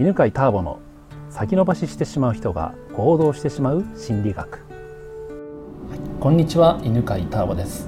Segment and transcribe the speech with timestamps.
[0.00, 0.80] 犬飼ターボの
[1.28, 4.60] 先延ばししてしまう人が行動してしまう心理学、はい、
[6.18, 6.80] こんにちは。
[6.82, 7.86] 犬飼ターボです、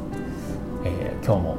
[0.85, 1.57] えー、今日も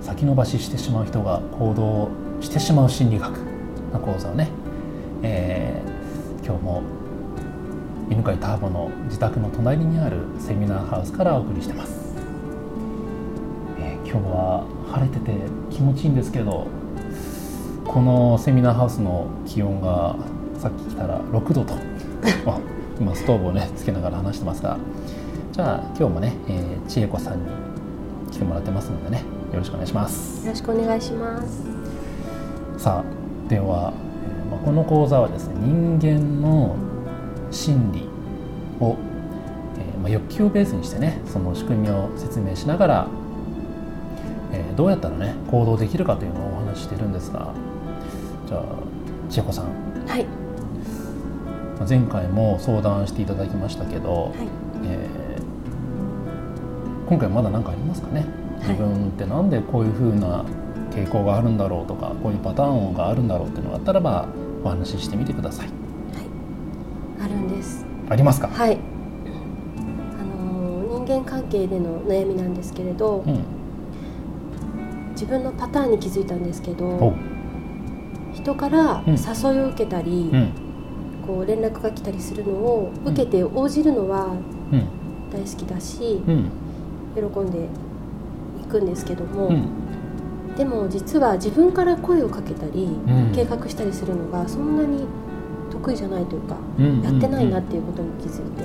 [0.00, 2.08] 先延ばししてしまう人が行動
[2.42, 3.36] してしまう心理学
[3.92, 4.48] の講座をね、
[5.22, 6.82] えー、今日も
[8.08, 12.14] 犬飼ターボの自宅の隣にあるセミナーハウスからお送りしてます、
[13.78, 15.32] えー、今日は晴れてて
[15.70, 16.66] 気持ちいいんですけど
[17.96, 20.16] このセミナーハウスの気温が
[20.58, 21.72] さっき来たら6度と。
[23.00, 24.76] 今ストーブをねつけながら話してますが。
[25.50, 27.46] じゃあ今日もね、えー、千恵子さんに
[28.30, 30.44] 来てもらってますのでねよろしくお願いします。
[30.44, 31.64] よろしくお願いします。
[32.76, 36.76] さあでは、えーまあ、この講座はですね人間の
[37.50, 38.06] 心理
[38.78, 38.96] を、
[39.78, 43.06] えーまあ、欲求をベースにしてねその仕組みを説明しながら、
[44.52, 47.54] えー、どうやったらね行動できるかというのをお話ししてるんですが
[48.46, 48.62] じゃあ
[49.28, 49.66] 千恵子さん
[50.06, 50.26] はい
[51.88, 54.34] 前回も相談していただきましたけど、はい、
[54.84, 58.24] えー、今回まだ何かありますかね？
[58.60, 60.44] 自分ってなんでこういうふうな
[60.90, 64.26] 傾向があるんだろうとかこういうパターンがあるんだろうっていうのがあったらば
[64.64, 65.66] お話ししてみてください。
[65.66, 65.76] はい、
[67.22, 67.84] あるんです。
[68.08, 68.48] ありますか？
[68.48, 68.78] はい。
[70.18, 73.44] あの人間関係での悩みなんですけれど、うん、
[75.12, 77.14] 自分のパターンに気づいたんですけど、
[78.46, 80.52] 人から誘いを受けたり、うん、
[81.26, 84.36] こう連絡が来たりするのを受けて応じるのは
[85.32, 86.50] 大好きだし、うん、
[87.16, 87.68] 喜んで
[88.62, 92.88] いくんですけども、うん、でも実は自分から声をかけたり、
[93.34, 95.08] 計画したりするのがそんなに
[95.72, 96.56] 得意じゃないというか、
[97.02, 98.62] やってないなっていうことに気づいて、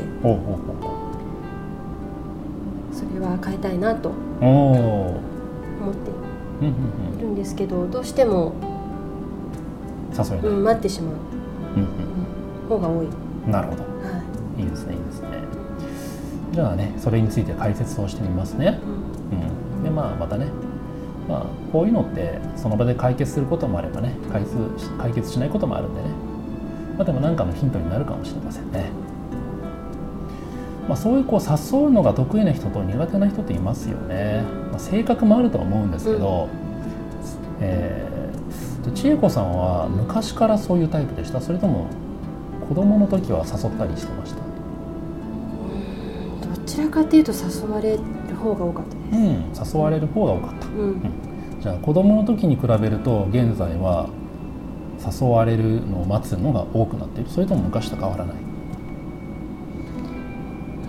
[2.93, 5.21] それは変えたいなと思
[5.91, 6.11] って
[7.17, 8.53] いるんですけどどうしても
[10.11, 11.13] 誘えない、うん、待ってしまう、
[11.77, 11.87] うん
[12.71, 13.07] 方が多い。
[13.47, 13.89] なるほど、は
[14.57, 15.27] い、いいですねいいですね。
[16.51, 18.79] じゃあねそれについて解説をしてみますね、
[19.77, 20.47] うん、でまあまたね。
[21.27, 24.55] まあこういうのってその場で解決することもあればね解決
[24.97, 26.09] 解決しないこともあるんでね。
[26.97, 28.89] まあでも何かのヒントになるかもしれませんね。
[30.89, 38.10] まあ、そういうこう誘うのが得意な人と苦手な人っていますよね、まあ、性格もあるとは思うんですけど、うん、え
[38.89, 41.39] 千恵子さんは昔からそういうタイプでした？
[41.39, 41.87] それとも
[42.67, 44.41] 子供の時は誘ったりしてました？
[46.47, 47.99] どちらかというと誘われる
[48.35, 51.01] 方が多かったうん、誘われる方が多かった、うん、うん、
[51.61, 54.09] じゃあ子供の時に比べると現在は
[54.99, 57.29] 誘われるのを待つのが多くなっている。
[57.29, 58.35] それとも昔と変わらない？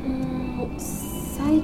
[0.06, 0.08] う
[0.76, 1.60] ん最あん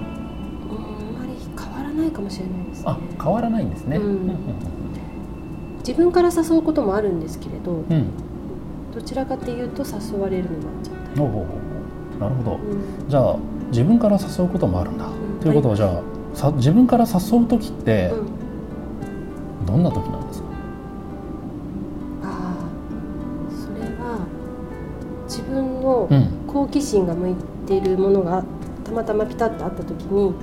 [1.18, 4.30] まり変わらないかもしれないです、ね、あ変わらないんですね、うん
[5.78, 8.06] 自分から誘うこともあるんですけれど、うん、
[8.94, 11.22] どちらかというと誘われるのがちょっと
[12.18, 12.58] なるほど、う
[13.06, 13.36] ん、じゃあ
[13.70, 16.02] 自分から誘うこともあるんだ、うん、ということはじゃあ
[16.34, 18.12] さ自分から誘う時って、
[19.66, 20.48] どんな時なんですか？
[22.24, 22.68] ああ
[23.50, 24.26] それは
[25.26, 26.08] 自分の
[26.46, 27.34] 好奇心が向い
[27.66, 28.44] ているものが
[28.84, 30.34] たまたまピタッとあった時に、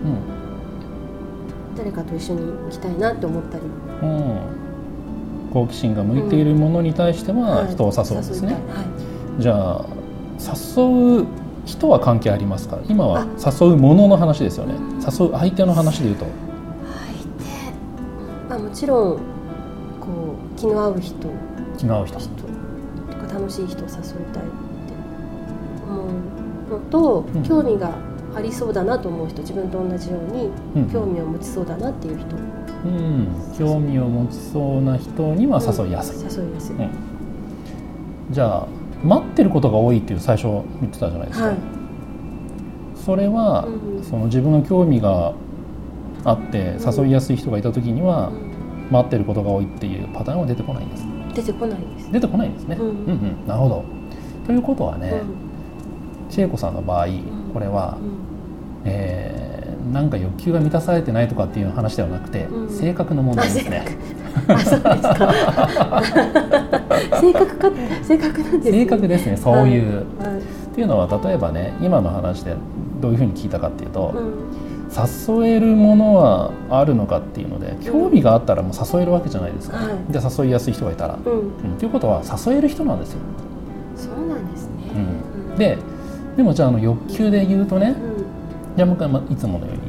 [1.77, 3.63] 誰かと一緒に行きたいなって思ったり、
[4.01, 4.39] うん
[5.55, 8.59] 好奇心が向いているものに対しては人を誘うんですね、は
[9.39, 9.85] い、じゃあ
[10.77, 11.25] 誘う
[11.65, 12.77] 人は関係ありますか？
[12.89, 14.73] 今は誘うものの話ですよね。
[14.99, 16.25] 誘う相手の話でいうと。
[16.25, 16.35] 相
[18.49, 18.53] 手。
[18.53, 19.17] あもちろん
[20.01, 21.15] こう気の合う人。
[21.77, 22.19] 気の合う人。
[22.19, 22.25] と
[23.15, 23.93] か楽しい人を誘い
[24.33, 24.51] たいって
[25.87, 27.95] 思うのと、うん、興味が
[28.35, 30.51] ありそうだなと思う人自分と同じように
[30.91, 32.64] 興味を持ちそうだなっていう人、うん、
[33.57, 36.75] 興味を持ちそうな人には誘いやすい、誘いやすい、
[38.31, 38.67] じゃあ
[39.03, 40.47] 待ってることが多いっていう最初
[40.81, 41.57] 言ってたじゃないですか、はい、
[42.95, 45.33] それは、うん、その自分の興味が
[46.23, 48.31] あって誘いやすい人がいた時には、
[48.89, 51.05] 待ってることが多いっていうパターンは出てこないんです。
[51.35, 52.11] 出てこないです。
[52.11, 52.93] 出てこないんですね、うん、うんう
[53.43, 53.47] ん。
[53.47, 53.83] なるほど。
[54.45, 55.21] ということはね、
[56.29, 57.07] 千恵子さんの場合
[57.53, 57.97] これは、
[58.85, 59.54] えー
[59.91, 63.85] なんか欲求が満たされてないとかっていう話ではなくて、うん、性格の問題ですね。
[64.47, 65.33] あそうですか。
[67.21, 67.71] 性格か
[68.03, 69.37] 性格なんです、ね、性格ですね。
[69.37, 70.43] そういう、はいはい、っ
[70.73, 72.55] ていうのは例えばね今の話で
[72.99, 79.77] どういうふうに聞いたかっていうと、うん、誘えるものはあるのかっていうので興味があったらもう誘えるわけじゃないですか。
[79.77, 81.17] はい、じゃあ誘いやすい人がいたら。
[81.23, 83.19] うん、うん、ということは誘える人なんですよ。
[83.95, 84.73] そうなんですね。
[85.51, 85.77] うん、で
[86.37, 87.95] でもじゃああの欲求で言うとね。
[88.75, 89.81] じゃあもう一回いつものように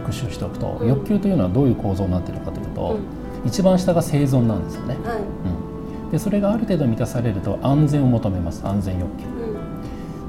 [0.00, 2.98] 復習しておくと、欲求というのはどういう構造になっているかというと、
[3.44, 6.12] 一番下が生存なんですよね、はい。
[6.12, 8.66] でそれがある程度満たされると安全を求めます。
[8.66, 9.24] 安全欲求、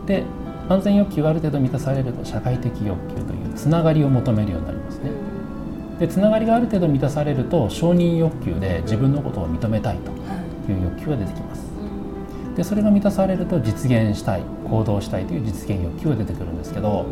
[0.05, 0.23] で
[0.69, 5.11] 安全欲求がある程度満たされると社会的欲求というつながりを求めるようになりますね、
[5.99, 10.15] でつながりがある程度満たされると承認欲求で自分のことを認めたいとい。
[10.73, 11.69] う欲求が出てきます。
[12.55, 17.05] でそれが満たされると実現したい行動したいという実現欲求が出てくるんですけど、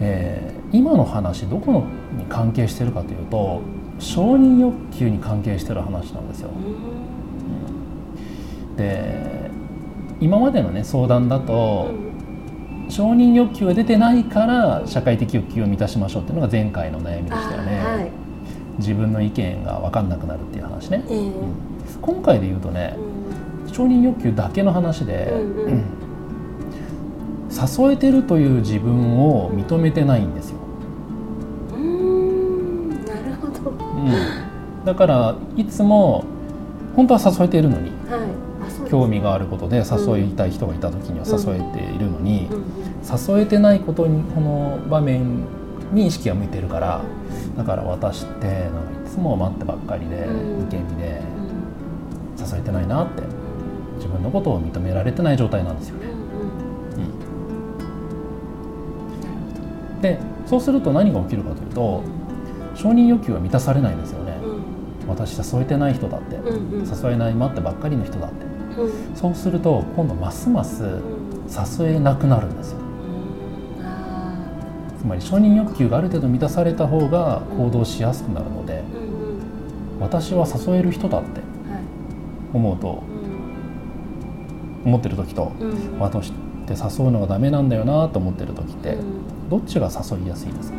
[0.00, 1.86] えー、今の話どこの
[2.16, 3.62] に関係してるかというと
[3.98, 6.50] 承認欲求に関係してる話なんですよ。
[8.76, 9.50] で
[10.20, 11.90] 今までのね相談だと、
[12.88, 17.78] 承認欲求が出てないから社会的欲求を満たしましょうっていうのが前回の悩みでしたよね。
[17.78, 18.10] はい、
[18.78, 21.04] 自分の意見が分かんなくなるっていう話ね。
[21.08, 21.54] えーうん、
[22.00, 22.96] 今回で言うとね、
[23.72, 25.84] 承認欲求だけの話で、うんうん、
[27.66, 30.58] 誘えてるという自分を認めてないんですよ。
[33.06, 36.24] なるほど、うん、だからいつも
[36.96, 38.16] 本当は誘えているのに、は
[38.86, 45.44] い、興味があることで誘いたい人がいた時には誘えているのに、うん、誘えてないことにこの場面
[45.92, 47.02] に意識が向いてるから
[47.56, 51.22] だから私ってなんかいつも待ってばっかりで、うん、受け身で
[52.38, 53.22] 誘えてないなって
[53.96, 56.13] 自分のことを認められてない状態なんですよね。
[60.04, 62.04] でそうすると何が起きるかというと
[62.74, 64.36] 承認欲求は満たされないんですよね。
[65.02, 68.44] うん、私誘えてない人だって、うんうん、誘えない待ってばっかりの人だって、
[68.78, 70.82] うん、そうすると今度ますます
[71.80, 72.78] 誘えなくなるんですよ。
[74.98, 78.82] つまり承認欲求がある程度満たされた方が行動しやすくなるので、
[80.00, 81.40] 私は誘える人だって
[82.52, 83.02] 思うと
[84.84, 86.32] 思ってる時と、うん、私っ
[86.66, 88.98] て誘うのがダメなんだよなと思ってる時って、
[89.50, 90.78] どっちが誘いやすいですか？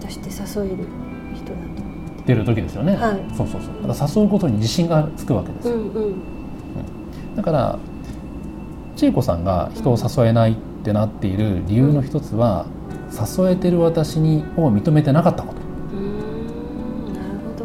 [0.00, 0.86] 私って誘える
[1.34, 1.82] 人だと
[2.26, 3.74] 出る時ですよね、はい、そうそうそう。
[3.88, 6.04] だから誘うことに自信がつくわけですよ、うんうん。
[6.04, 7.78] うん、だから
[8.96, 12.66] 千恵子さんが人を誘えないってなっている理由の一つは、
[13.12, 15.60] 誘えてる私にを認めてなかったこと。
[15.96, 17.24] うんなる
[17.56, 17.64] ほ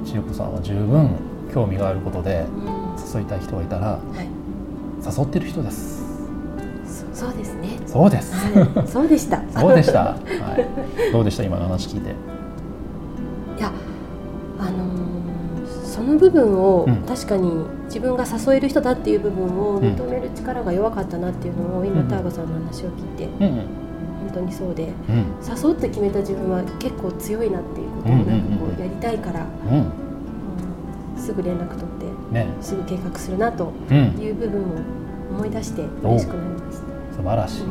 [0.00, 1.10] うん、千恵子さんは十分
[1.52, 2.46] 興味があることで
[3.14, 4.28] 誘いたい人がいたら、はい、
[5.04, 5.99] 誘ってる人です
[7.20, 7.78] そうですね。
[7.86, 9.42] そうです、はい、そうでした。
[9.60, 10.66] そうでした、はい、
[11.12, 11.44] どうでした？
[11.44, 12.10] 今の話聞いて。
[12.10, 12.12] い
[13.60, 13.70] や
[14.58, 17.52] あのー、その部分を、うん、確かに
[17.86, 23.64] 自分が誘える人だっていう部分を認める力が弱かったなっていうのを、うん、今ターガさんの話を聞いて、うんうん、本
[24.34, 29.40] 当にそうで、うん、誘って決めた自分は結構強いなっていうことをなんかこうやりたいから、
[29.70, 30.10] うん。
[31.20, 33.70] すぐ連絡取って、ね、すぐ計画するなと
[34.18, 34.64] いう部分を
[35.36, 36.59] 思い出して嬉しくなりました。
[37.20, 37.70] 素晴らしい、うん。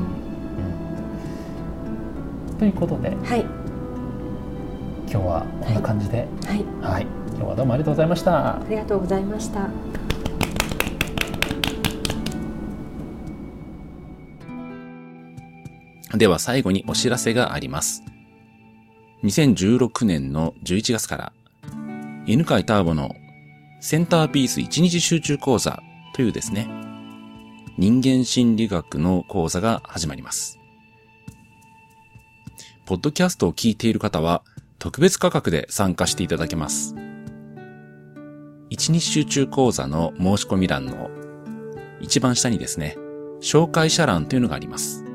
[2.52, 8.58] うん、ということで、はい、今日はこんな感じで、はい、はい、今日はどうもありがとうございました。
[8.58, 9.68] ありがとうございました。
[16.16, 18.04] では最後にお知らせがあります。
[19.24, 21.34] 2016年の11月から、
[22.28, 23.16] 犬飼ターボの
[23.82, 25.82] センターピース1日集中講座
[26.14, 26.89] というですね、
[27.80, 30.60] 人間心理学の講座が始まります。
[32.86, 34.44] ポッドキャストを聞いている方は
[34.80, 36.94] 特別価格で参加していただけます。
[38.70, 41.10] 1日集中講座の申し込み欄の
[42.02, 42.98] 一番下にですね、
[43.40, 45.06] 紹介者欄というのがあります。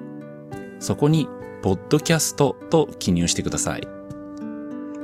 [0.80, 1.28] そこに、
[1.60, 3.86] ポッドキャストと記入してください。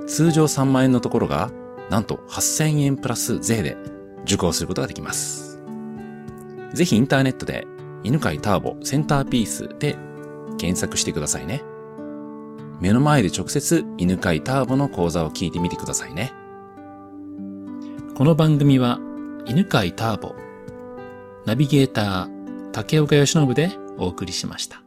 [0.07, 1.51] 通常3万円のところが
[1.91, 3.77] なんと8000円プラス税で
[4.23, 5.50] 受講することができます。
[6.75, 7.67] ぜひインターネットで
[8.03, 9.97] 犬飼ターボセンターピースで
[10.59, 11.63] 検索してくださいね。
[12.81, 16.33] 目の前で直接犬飼ターボの講座を聞いてみてくださいね。
[18.15, 18.99] この番組は
[19.47, 20.35] 犬飼ターボ、
[21.47, 24.83] ナビゲーター竹岡義信でお送りしました。